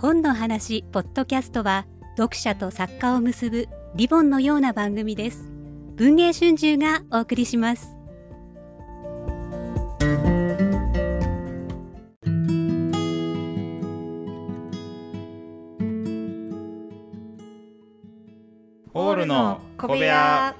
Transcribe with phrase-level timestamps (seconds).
[0.00, 1.84] 本の話ポッドキャストは
[2.16, 5.50] 読者と作家を結ぶリボンのような番組です。
[5.96, 7.88] 文藝春秋がお送りします。
[18.94, 20.54] オールの小部屋。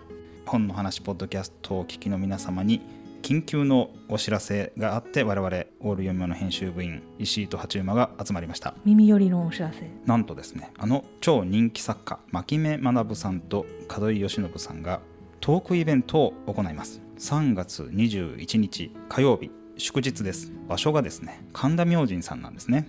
[0.47, 2.81] 本の話ポッドキャストをお聞きの皆様に
[3.23, 8.75] 緊急のお知らせがあって我々オール読み物編集部員石井と八馬が集まりました。
[8.85, 9.91] 耳寄りのお知らせ。
[10.07, 15.01] なんとですねあの超人気作家牧目学さんと門井義信さんが
[15.41, 17.01] トークイベントを行います。
[17.19, 20.53] 3月21日火曜日祝日です。
[20.69, 22.89] 場所がですね神田明神さんなんですね。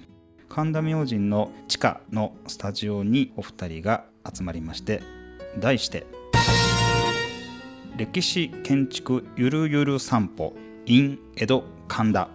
[0.50, 5.02] 神田明神の地下のスタジオにお二人が集まりまして
[5.60, 6.08] 題して
[8.00, 10.54] 歴史建築ゆるゆる散歩
[10.86, 12.30] in 江戸神田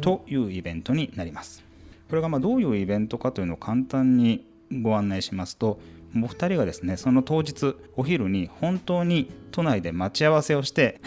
[0.00, 1.64] というイベントになります。
[2.08, 5.80] これがまあどういうイベントかというのを簡単にご案内しますと
[6.14, 11.00] お二人がですねその当日お昼に本当に都内で待ち合わせをして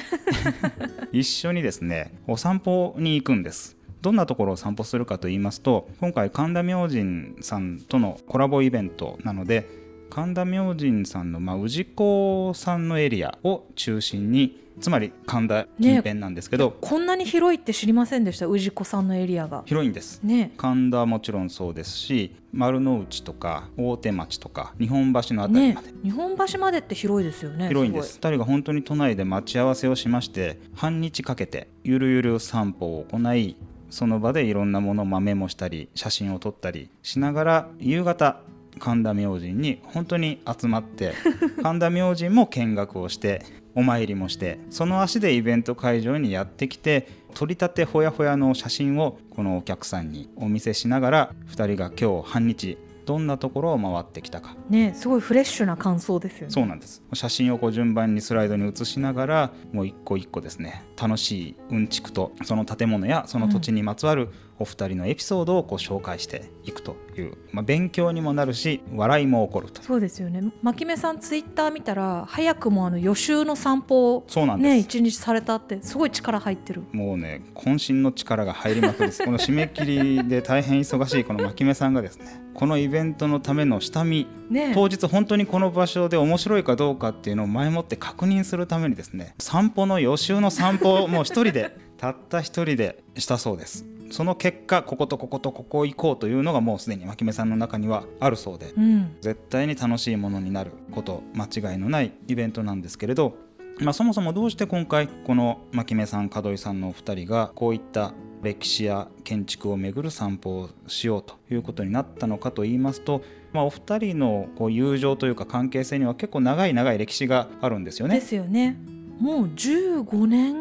[1.13, 3.77] 一緒にですねお散歩に行くんです。
[4.01, 9.65] どんなところを散歩するかと言いますと今回神田明神さんとのコラボイベントなので
[10.13, 18.45] 神田明神さんの、まあ、氏子さんのエリアを中心につまり神田近辺なんですけど、ね、こんなに広いって知りませんでした？
[18.45, 19.63] 氏子さんのエリアが。
[19.65, 28.19] 広いんです、ね、神田はもちろんそうですし丸の内とか大手町とか日本橋のあたりまで、ね、日本橋までって広いですよね広いんです。
[28.19, 33.55] 2人が本当に都内で待ち合わせをしまして半日かけてゆるゆる散歩を行い
[33.89, 38.41] その場でいろんなものをメモしたり写真を撮ったりしながら夕方
[38.79, 41.13] 神田明神に本当に集まって
[41.61, 43.43] 神田明神も見学をして
[43.75, 54.55] お参りもしてその足でイベント会場にやってきて撮りたてほやほやの写真をこのお客さんにお見せしながら2人が今日半日どんなところを回ってきたか。
[54.69, 56.53] ねすごいフレッシュな感想ですよね。
[56.53, 57.03] そうなんです。
[57.13, 60.83] 写真をこう順番にスライドに写しながらもう一個一個ですね。
[60.99, 64.29] 楽しいうんちくとその建物やその土地にまつわる
[64.63, 69.81] お二人のエピソードをこう紹介していくという、まあ、勉強にもなるし笑いも起こると。
[69.81, 70.41] そうですよね。
[70.61, 76.83] 牧目さんツイッター見たら早くもあの予習の散歩を、そうなんです、ね、一日されたってすごい力入ってる。
[76.93, 79.23] もうね渾身の力が入りまくりです。
[79.23, 103.33] この締め切りで大変忙しいこの牧目さんがですねこのイベントのための下見、ね、当日本当にこの場所で面白いかどうかっていうのを前もって確認するためにですね散歩の予習の散歩をもう一人で たった一人でしたそうですその結果こことこことここ行こうというのがもうすでに牧目さんの中にはあるそうで、うん、絶対に楽しいものになること間違いのないイベントなんですけれど、
[103.79, 108.13] まあ、そもそもどうして今回この牧目さん門井さんのお二人がこういった
[108.43, 118.19] 歴史や建築をめぐる散歩をしようということになったのかといいますと、まあ、お二人のこう友情というか関係性には結構長い長い歴史があるんですよね。
[118.19, 118.77] ですよね。
[119.19, 120.55] もう15年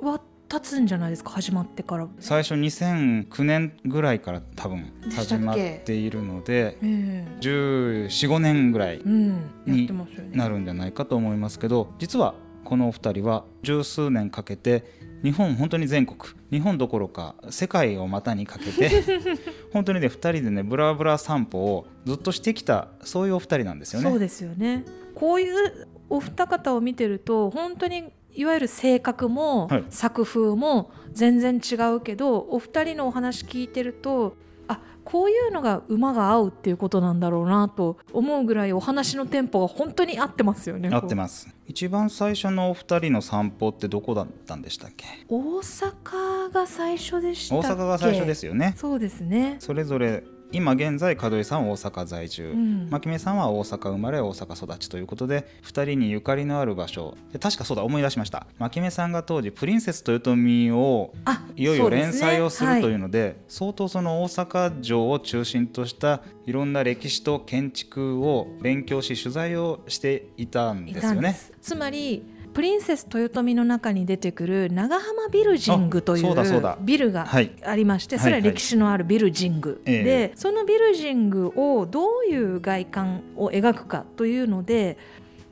[0.00, 1.30] は経つんじゃないですか？
[1.30, 2.06] 始まってから。
[2.20, 9.88] 最初2009年ぐらいから多分始まっているので、えー、1415年ぐらいに
[10.32, 14.84] なるんじゃないかと思いますけど、実はこのお二人は十数年かけて
[15.24, 16.18] 日本本当に全国
[16.50, 18.90] 日本どころか世界を股にかけて
[19.72, 24.10] 本当にね2人でねブラブラ散歩をずっとしてきたそういうお二人なんですよね。
[24.10, 24.84] そうですよね。
[25.14, 34.36] こういうお二方を見てると本当にいわゆる性格も作風も全然違うけど、はい、お二人のお話聞いてると
[34.68, 41.48] あこういうのが馬が合うっていうことなんだろうなと思うぐらいお話のテンポが本当に合ってますよね合ってます。
[41.66, 45.06] 一番最初のお二人の散歩ってどこだったんでしたっけ？
[45.28, 48.74] 大阪が最初でした大阪が最初ですよね。
[48.76, 49.56] そうですね。
[49.58, 57.16] それぞれ今現在門井さんは大阪在住、うん、牧目さんは大阪生まれ大阪育ちということで2人にゆかりのある場所。
[57.32, 58.46] で確かそうだ思い出しました。
[58.58, 61.14] 牧目さんが当時「プリンセス豊臣」を
[61.56, 63.24] いよいよ連載をするというので、ね。
[63.24, 71.36] はい、相当その大阪城を中心としたいろんな歴史と建築を勉強し取材をしていたんですよね。
[71.60, 72.22] つまり
[72.54, 76.34] プリンセス豊臣の中に出てくる長浜ビルジングという
[76.80, 77.28] ビルが
[77.64, 84.98] ありまして、それは歴史のあるビルジング、でそのビルジングをどういう外観を描くかというので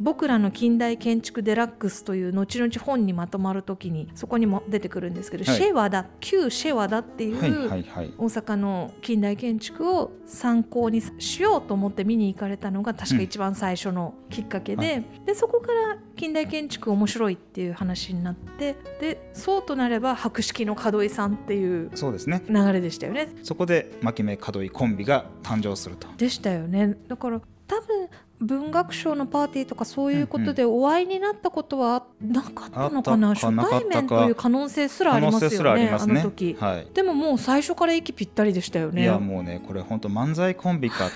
[0.01, 23.29] 僕らの近代建築デラックスという後々本にまとまる時にそこにも出てくるんですけど、はい、シェワダ旧シェワダっていう大阪の近代建築を参考にしようと思って見に行かれたのが確か一番最初のきっかけでうん、でそこから近代建築面白いっていう話になってでそうとなれば博識の門井さんっていうそうですね流れでしたよね。
[23.43, 26.09] そこで牧目門井コンビが誕生すると。
[26.17, 26.97] でしたよね。
[27.09, 28.09] だから多分
[28.41, 41.11] 文学賞のパーティーとかそういうことでお会いになったことはなかったのかな、うんうん、初対面という可能性すらありますよね、ね、あの時、はい、でももう最初から息ぴったりでしたよねいやもうねこれ本当漫才コンビか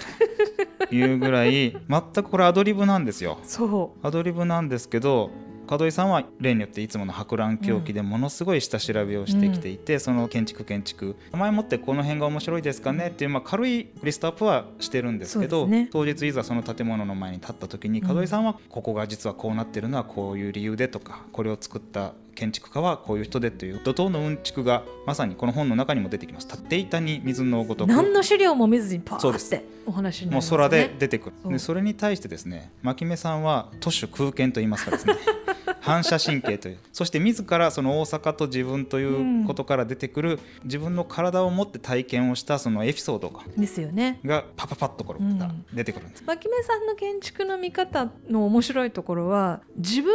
[0.88, 3.38] というぐらい全くこれアドリブなんですよ。
[3.44, 4.06] そう。
[4.06, 5.31] アドリブなんですけど
[5.69, 11.16] 門井さんは例によっていつもの博覧狂気でものすごい下調べをしてきていて、うん、その建築建築。
[11.32, 26.46] 前もってこの辺が面白いですかねっていう、まあ、軽いリストアップはしてるんですけど、ね、当日いざその建物の前に立った時に門井さんはここが実はこうなってるのはこういう理由でとかこれを作った建築家はこういう人でという怒涛のうんちくがまさにこの本の中にも出てきます。
[26.46, 27.88] 立っていたに水のごとく。
[27.88, 31.50] 何の資料も見ずにパーってお話になります、ね、もう空で出てくる。
[31.50, 35.14] でそれに対してですね牧目さんは都市空間と言いますかですね
[35.84, 36.78] 反射神経という。
[36.92, 44.19] そして自らその大阪と自分ということから出てくる、自分の体を持って体験をしたそのエピソードがですよね。
[44.25, 50.14] がパパパッところが出てくるんです、牧目さんの建築の見方の面白いところは自分が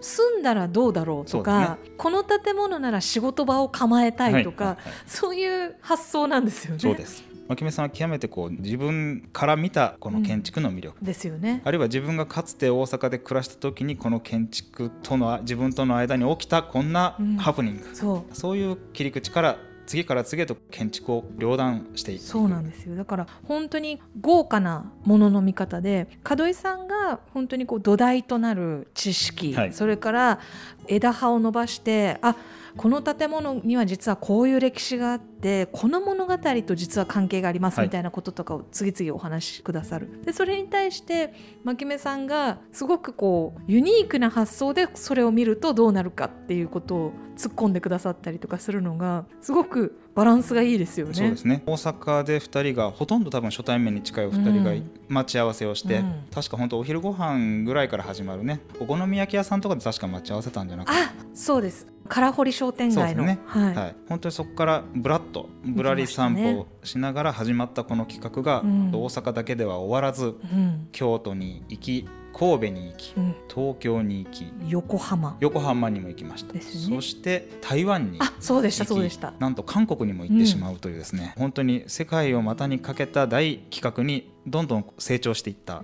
[0.00, 4.74] 住んだらどうだろうとか、ね、この建物なら仕事場を構えたいとか、はい。
[4.76, 4.84] はい。
[4.86, 6.80] はい、そういう発想なんですよね。
[6.80, 11.62] そうです牧目さんは極めてこう自分から見たこの建築の魅力、うん、ですよね。
[11.64, 18.36] あるいは自分がかつて大阪で暮らした時にこの建築との自分との間に起きたこんなハプニング、うん、そう。
[18.36, 22.22] そういう切り口から次から次へと建築を両断していく。
[22.22, 22.94] そうなんですよ。
[22.94, 30.38] だから本当に豪華なものの見方で門井さんが本当にこう土台となる知識、はい、それから
[30.86, 32.36] 枝葉を伸ばしてあ
[32.76, 40.10] この建物には実はこういう歴史があってこの物語と実は関係がありますみたいなこととかを次々お話しくださる。
[40.10, 41.34] はい、でそれに対して
[41.64, 51.14] 牧目さんがすごくこうユニークな発想でそれを見るとどうなるかっていうことを突っ込んでくださったりとかするのがすごくバランスがいいですよね。
[51.14, 51.62] そうですね。
[51.64, 54.72] 大阪で2人がほとんど多分初対面に近いお二人が
[55.08, 58.60] 待ち合わせをして、うん、確か本当お昼ご飯ぐらいから始まるね。
[58.78, 60.98] お好み焼き屋さんとかで確か待ち合わせたんじゃなくて。
[60.98, 75.36] あそうです唐堀商店街の、ね、はい、はい、本当にそこからぶらっとぶらり散歩しながら始まったこの企画が、大阪だけでは終わらず、うん、京都に行き神戸に行き、うん、東京に行き横浜。
[75.40, 79.32] 横浜にも行きました、ね、そして台湾にあそうでしたそうでした。
[79.38, 85.82] なんと韓国にも行ってしまうというですね、うん、本当に世界を股にかけた大企画にどんどん成長していった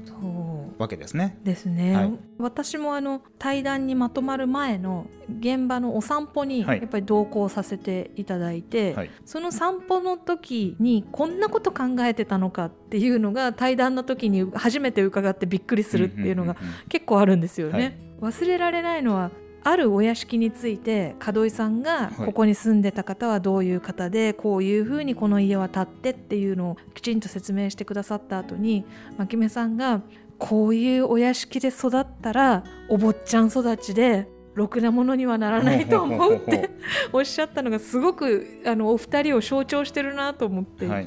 [0.78, 1.38] わけですね。
[1.44, 1.94] ですね。
[1.94, 5.06] はい、私もあの対談にまとまる前の
[5.40, 16.56] 現場のお散歩にやっぱり同行させていただいて、はい、その散歩の時にこんなこと考えてたのかっていうのが対談の時に初めて伺ってびっくりするっていうのが
[16.88, 17.98] 結構あるんですよね。
[18.20, 19.30] 忘れられないのは
[19.68, 28.84] あるお屋敷について門井さんがここに住んでた方はどういう方で、こういうふうにこの家は建ってっていうのをきちんと説明してくださった後に
[29.18, 30.02] 牧目さんが
[30.38, 36.70] こういうお屋敷で育ったらお坊ちゃん育ちでろくなものにはならないと思うって
[37.12, 41.06] おっしゃったのがすごくあのお二人を象徴してるなと思っていて、はい、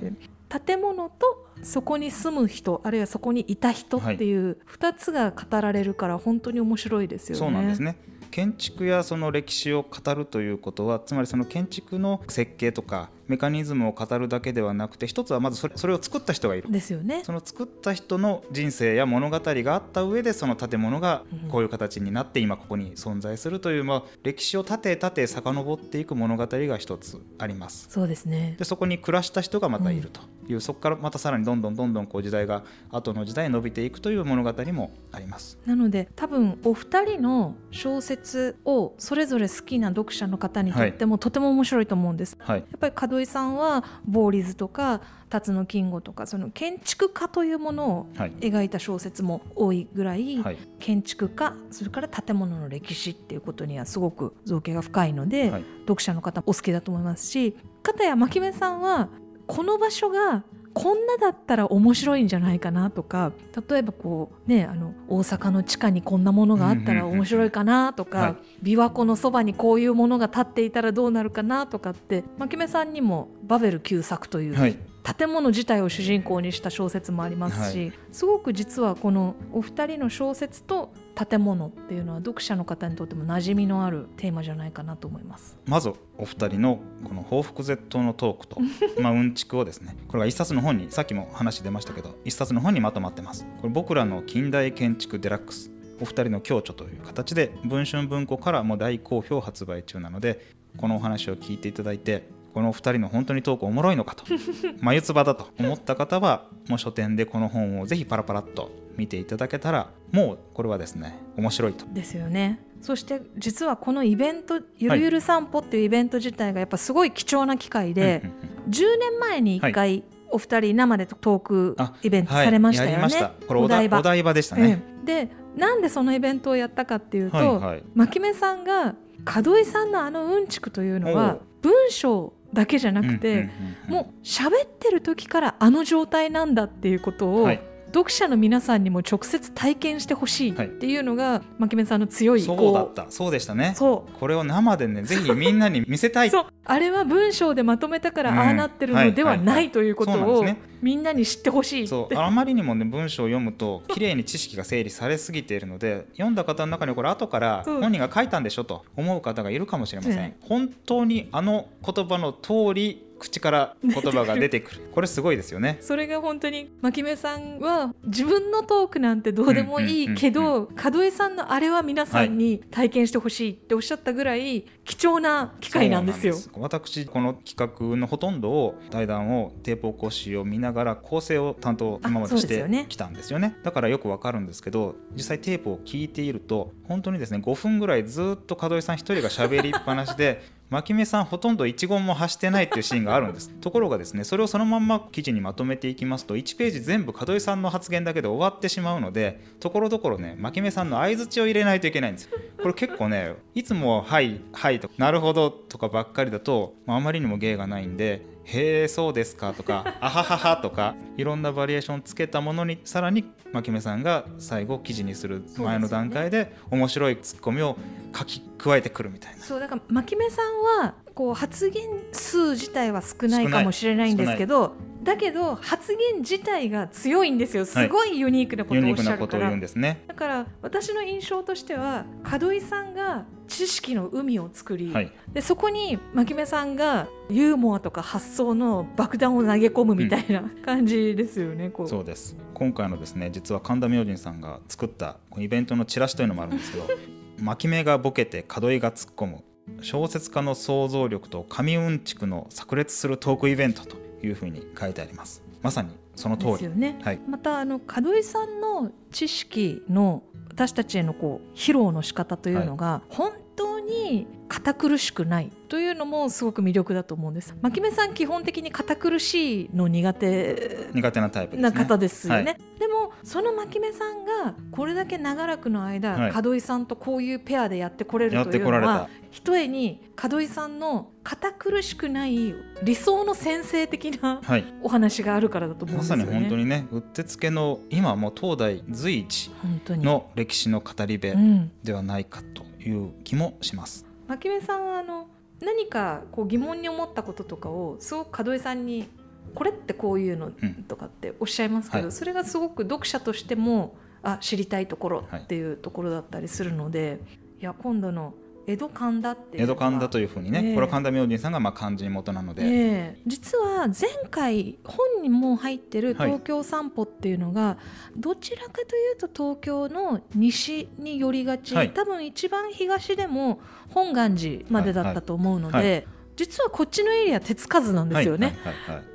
[0.65, 7.39] 建物とそこに住む人あるいはそこにいた人っていう2つが語られるから本当に面白いですよね。
[7.39, 7.95] そうなんですね
[8.31, 16.71] 建築やその歴史を語るということはつまりその建築の設計とかメカニズムを語るだけではなくて一つはまずそれそれを作った人がいる。
[16.71, 17.21] ですよね。
[17.23, 27.87] その作った人の人生や物語があった上でその建物がこういう形になって今ここに存在するという、まあ、歴史を縦て縦遡っていく物語が一つあります。
[27.89, 28.56] そうですね。
[28.57, 30.21] でそこに暮らした人がまたいると。
[30.47, 35.59] いう、うん、そこからまたさらにどんどんどんどんこう時代が後の時代伸びていくという物語もあります。
[35.65, 48.07] なので多分お二人の小説をそれぞれ好きな読者の方にとってもとても面白いと思うんです、はい、やっぱり門井さんはボーリズとか辰野金吾とかその建築家というものを
[48.40, 59.09] 描いた小説も多いぐらい、はい、建築家それから建物の歴史っていうことにはすごく造形が深いので、はい、読者の方お好きだと思いますし片や牧目さんは
[59.47, 63.31] この場所がこんなだったら面白いんじゃないかなとか
[63.69, 68.30] 例えばこうねあの大阪の地下にこんなものがあったら面白いかなとか、は
[68.64, 74.78] い、琵琶湖のそばにこういうものが建っていたらどうなるかなとかって牧目さんにも「バベル旧作」という、はい、
[75.18, 80.92] 建物自体を主人公にした小説もありますし、はい、すごく実はこのお二人の小説と
[81.28, 85.57] 建物っていうのは読者の方にとっても馴染みのあるテーマじゃないかなと思います。
[85.66, 88.59] まずお二人のこの報復絶倒のトークと
[89.02, 93.45] まあうんちくをですねこれは一冊の本にさっきも話出ましたけど一冊の本にまとまってます。
[93.61, 95.71] これ僕らの近代建築デラックス
[96.02, 100.40] お二人の共著という形で文春文庫からも大好評発売中なので
[100.78, 104.23] このお話を聞いていただいてこの二人の本当にトークおもろいのかと
[104.81, 111.85] 眉唾だと思った方はもう書店でこの本をぜひパラパラっと見ていただけたらもうこれはですね面白いと。
[111.94, 112.59] ですよね。
[112.81, 118.23] そして実はこのイベント「ゆるゆる散歩」っていうイベント自体がやっぱすごい貴重な機会で、
[118.69, 122.97] 10年前に1回お二人生でトークイベントされましたよね。
[122.97, 123.99] はい、これお台場。
[123.99, 124.81] お台場でしたね。
[124.99, 133.49] うん、でなんでそのイベントをやったかっていうと、はいはい、牧目さんが門井さんのあのうんちくというのは文章だけじゃなくて、
[133.87, 143.07] もう喋ってる時からあの状態なんだっていうことを、はい読者の皆さんにも直接体験してほしいっていうのが、はい、牧目さんの強いそうだった。
[143.09, 143.73] そうでしたね。
[143.75, 144.19] そう。
[144.19, 146.29] これを生でねぜひみんなに見せたい。
[146.29, 146.45] そう。
[146.65, 150.45] あれは文章でまとめたからああなってるのではないということを
[150.81, 152.15] みんなに知ってほしいそう。
[152.15, 164.81] あまりにもね文章を読むと綺麗に知識が整理されすぎているので読んだ方の中にこれ後から本人が書いたんでしょと思う方がいるかもしれません、本当にあの言葉の通り口から言葉が出てくる。
[164.94, 165.78] これすごいですよね。
[165.81, 176.35] それが本当に牧目さんは自分のトークなんてどうでもいいけど門江さんのあれは皆さんに体験してほしいっておっしゃったぐらい貴重な機会なんですよ。
[176.56, 193.49] 私この企画のほとんどを対談をテープ起こしを見ながら構成を担当今までしてきたんですよね、ね、だからよくわかるんですけど実際テープを聞いていると本当にですね5分ぐらいずっと門江さん一人が喋りっぱなしで 牧目さんほとんど一言も発してないっていうシーンがあるんです。
[193.59, 202.30] ところがですねそれをそのまんま記事にまとめていきますと1ページ全部門井さんの発言だけで終わってしまうのでところどころね牧目さんの相づちを入れないといけないんです。
[202.61, 217.77] これ結構ねいつも「はいはい」とか「なるほど」とかばっかりだと、まあ、あまりにも芸がないんでへえそうですかとか あはははとかいろんなバリエーションつけたものにさらに牧目さんが最後記事にする前の段階で面白いツッコミを
[218.15, 219.44] 書き加えてくるみたいな。
[219.44, 227.65] そうだから牧目さんはこう発言数自体は少ないかもしれないんですけどだけど発言自体が強いんですよ。
[227.65, 232.06] すごいユニークなことをおっしゃるから、はいね、だから私の印象としては
[232.41, 242.37] 門井さんが知識の海を作り、はい、でそこに牧目さんがユーモアとか発想の爆弾を投げ込むみたいな感じですよね、うん、そうです。
[242.53, 246.87] 今回のですね実は神田明神さんが作ったイベントのチラシというのもあるんですけど
[247.41, 249.44] 牧目がボケて門井が突っ込む
[249.81, 255.41] 小説家の想像力と神うんちくの炸裂するトークイベントというふうに書いてあります。
[255.61, 255.89] まさに
[256.19, 256.52] その通り。
[256.54, 263.48] ですよね、はい、またあの門井さんの知識の私たちへのこう披露の仕方というのが、本当
[263.89, 267.55] に堅苦しくないというのもすごく魅力だと思うんです。
[267.61, 286.25] 牧目さん基本的に堅苦しいの苦手苦手なタイプ、な方ですよね、はい、でもその牧目さんがこれだけ長らくの間、はい、門井さんとこういうペアでやってこれるというのはひとえに門井さんの堅苦しくない理想の先生的な、はい、お話があるからだと思うんですよね。
[286.25, 289.51] まさに本当にねうってつけの今も東大随一
[289.89, 291.35] の歴史の語り部
[291.83, 294.06] ではないかという気もします。
[294.28, 295.28] 牧目さんはあの
[295.62, 299.09] 何かこう疑問に思ったこととかをすごく門井さんに
[299.56, 300.52] これってこういうの
[300.88, 307.18] とかっておっしゃいますけど、うんはい、それがすごく読者としてもあ知りたいところっていうところだったりするので、はい、
[307.62, 308.33] いや今度の
[308.68, 317.78] 江戸神田って江戸神田というふうにね、えー、これは神田明神さんがまあ漢字元なので、えー、実は前回本にも入ってる東京散歩っていうのが、は
[318.18, 328.56] い、どちらかというと東京の西に寄りがち、はい、多分一番東でも本願寺までだったと思うので、はいはい、実はこっちのエリア手つかずなんですよね。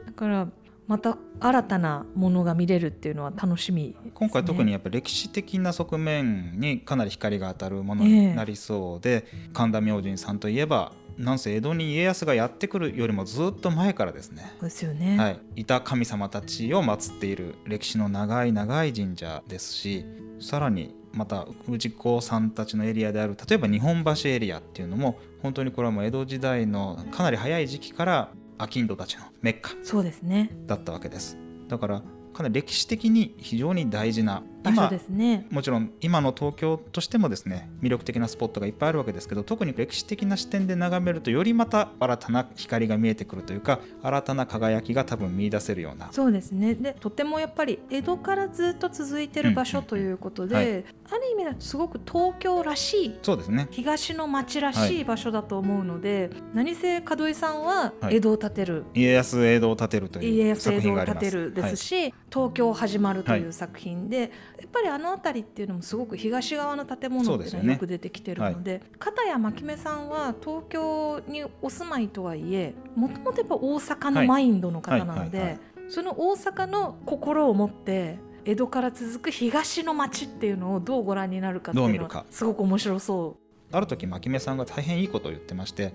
[0.07, 0.49] だから
[0.87, 14.53] また新たなものが見れるっていうのは楽しみ、ね、今回特にやっぱ歴史的な側面にかなり光が当たるものになりそうで、えー、神田明神さんといえばなんせ江戸に家康がやってくるよりもずっと前からですね。
[14.61, 20.05] ですよね、はい、いた神様たちを祀っている歴史の長い長い神社ですし
[20.41, 30.51] さらにまた氏子さんたちのエリアである例えば日本橋エリアっていうのも本当にこれはもう江戸時代のかなり早い時期からアキンドたちのメッカそうですね。
[30.67, 31.39] だったわけです。
[31.69, 35.47] だからかなり歴史的に非常に大事な場所ですね。
[35.51, 46.75] もちろん今の東京としてもですね魅力的なスポットがいっぱいあるわけですけど特に歴史的な視点で眺めるとよりまた新たな光が見えてくるというか新たな輝きが多分見出せるようなそうですね。
[46.75, 53.69] でとてもやっぱり江戸からずっと続いてる場所ということで、うんうんはい、ある意味だとすごく東京らしいそうですね。
[53.71, 61.25] 東の町らしい場所だと思うので、はい、何せ門井さんは江戸を建てる、はい、家康江戸を建てるという作品があります。
[61.25, 75.59] 家康江戸を建てるですし、東京始まるという作品で、やっぱりあの辺りっていうのもすごく東側の建物っていうのがよく出てきてるので、ね、片や牧目さんは東京にお住まいとはいえもともとやっぱ大阪のマインドの方なので、
[75.89, 83.45] その大阪の心を持って江戸から続く東の町っていうのをどうご覧になるかっていうのはすごく面白そう。
[83.77, 85.95] ある時牧目さんが大変いいことを言ってまして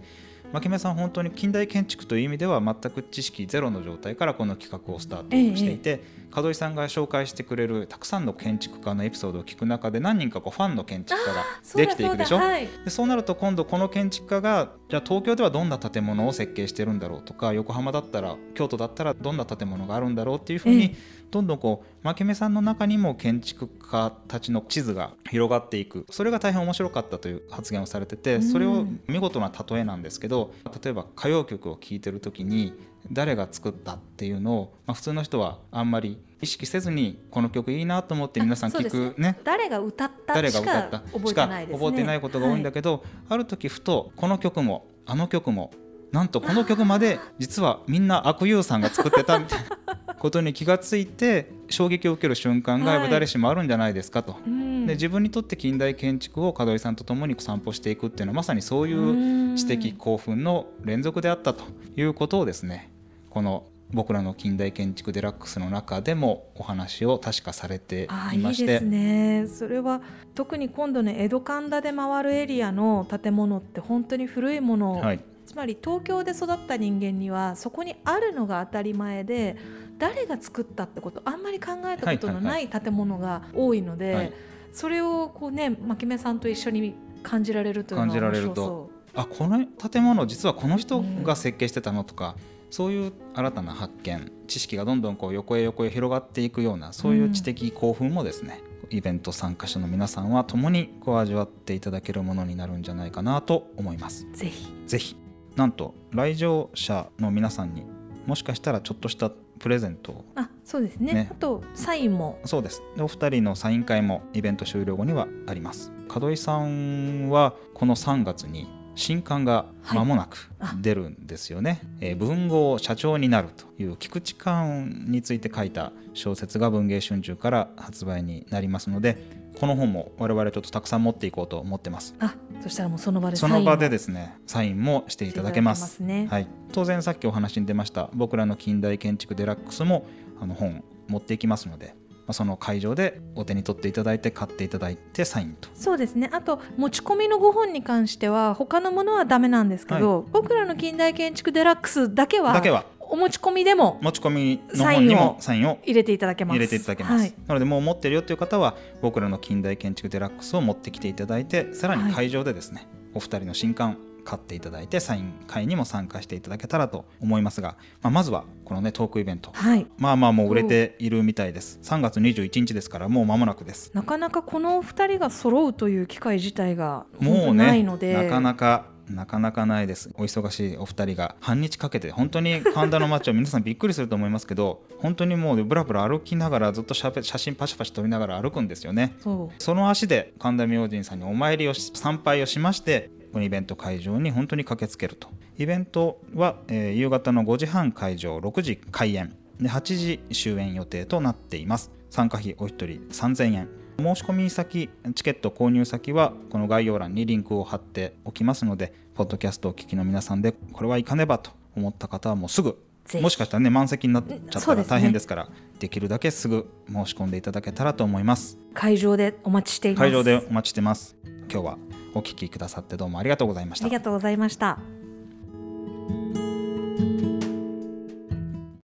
[0.52, 11.46] 牧目さん本当に近代建築という意味では全く知識ゼロの状態からこの企画をスタートしていて、ええ、門井さんが紹介してくれるたくさんの建築家のエピソードを聞く中で何人かこうファンの建築家が
[11.76, 12.38] できていくでしょ？
[12.38, 20.96] そうはい、でそうなると今度この建築家がじゃあ東京ではどんな建物を設計してるんだろうとか横浜だったら京都だったらどんな建物があるんだろうっていうふうに、え、
[21.32, 26.06] どんどんこう牧目さんの中にも建築家たちの地図が広がっていく。
[26.10, 32.74] それが大変面白かったという発言をされててそれを見事な例えなんですけど例えば歌謡曲を聴いてる時に
[33.12, 39.38] 誰が作ったっていうのを、まあ、普通の人はあんまり意識せずにこの曲いいなと思って皆さん聞くね。
[39.44, 40.98] 誰が歌った誰が歌った？
[41.28, 45.72] しか覚えてないことが多いんだけど、はい、ある時ふとこの曲もあの曲も
[46.12, 54.42] なんとこの曲まで 実はみんな悪友さんが作ってたみたいなことに気がついて衝撃を受ける瞬間が誰しもあるんじゃないですかと、はい、
[54.90, 61.64] で自分にとって近代建築を門井さんと共に散歩していくっていうのはまさにそういう知的興奮の連続であったと
[61.96, 62.92] いうことをですね
[63.30, 68.64] この僕らの近代建築デラックスの中でもお話を確かされていまして。
[68.64, 69.48] いいですね。
[69.48, 70.02] それは
[70.36, 74.94] 特に今度ね江戸神田で回るエリアの建物って本当に古いもの。
[74.94, 79.58] を、はい、つまり東京で育った人間にはそこにあるのが当たり前で
[79.98, 84.34] 誰が作ったってことあんまり考えたことのない建物が多いので、はいはいはい、
[84.72, 89.00] それをこうね牧目さんと一緒に感じられるというのは面白そう。
[89.16, 104.28] あこの建物実はこの人が設計してたのとか、うんそういう新たな発見知識がどんどんこう横へ横へ広がっていくようなそういう知的興奮もですね、うん、イベント参加者の皆さんは共にこう味わっていただけるものになるんじゃないかなと思います。
[104.34, 105.16] ぜひぜひ
[105.56, 107.86] なんと来場者の皆さんに
[108.28, 112.40] もしかしたらちょっとしたプレゼントあそうですね、ね、あとサインも。
[112.46, 112.82] そうです。
[112.98, 115.92] お二人のサイン会もイベント終了後にはあります。
[116.14, 120.50] 門井さんはこの3月に新刊が間もなく
[120.82, 129.18] 出るんですよね、はい、えー、文豪社長になるという菊池寛について書いた小説が文藝春秋から発売になりますので
[129.60, 132.16] この本も我々ちょっとたくさん持っていこうと思ってます。
[132.20, 136.00] あそしたらもうその場でその場でですねサインもしていただけます。
[136.00, 140.06] ね、はい、当然さっきお話に出ました僕らの近代建築デラックスも
[140.40, 141.96] あの本持っていきますので
[142.30, 145.68] まあ、その会場でお手に取っていただいて買っていただいてサインと。
[145.74, 146.30] そうですね。
[146.32, 156.58] あと持ち込みの5本に関しては他のものはダメなんですけど、はい、僕らの近代建築デラックスだけはだけはお持ち込みでも持ち込みの本にもサインを入れていただけます。
[156.58, 163.98] 入れていただけます、はい、なのでもう持ってるよという方は僕らの近代建築デラックスを持ってきていただいてさらに会場でですね、はい、お二人の新刊
[164.30, 171.80] 買っていただいてサイン会にも参加していただけたらと思いますが、まあ、まずはこのねトークイベント、はい、まあまあもう売れているみたいです。
[171.82, 173.92] 3月21日ですからもう間もなくです。
[173.96, 180.10] なかなかこのお二人が揃うという機会自体がもうないので、ね、なかなかなかなかないです。
[180.16, 181.36] お忙しいお二人が。
[181.42, 189.16] 半日かけて本当に神田の街を皆さんびっくりすると思いますけど本当にもうぶらぶら歩きながらずっと写真パシパシ撮りながら歩くんですよね。
[189.58, 195.30] その足で神田明神さんにお参りを参拝をしましてこのイベント会場に本当に駆けつけると。
[195.58, 199.36] イベントは、えー、夕方の5時半会場6時開演。
[199.60, 201.92] で8時終演予定となっています。
[202.10, 203.70] 参加費お一人3000円
[204.00, 212.78] 申し込み先チケット購入先はこの概要欄にリンクを貼っておきますのでポッドキャストをお聞きの皆さんでこれはいかねばと思った方はもうすぐ
[213.22, 215.52] もしかしたらね満席になっちゃったら大変ですからで、
[215.88, 218.58] ね,、きるだけすぐ申し込んでいただけたらと思います。
[218.74, 220.00] 会場でお待ちしています。
[220.00, 221.16] 会場でお待ちしてます。
[221.52, 221.78] 今日は
[222.14, 223.86] お聞きくださってどうもありがとうございました。
[223.86, 224.78] ありがとうございました